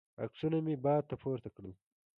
عکسونه 0.23 0.57
مې 0.65 0.75
بادل 0.83 1.05
ته 1.09 1.15
پورته 1.21 1.49
کړل. 1.55 1.73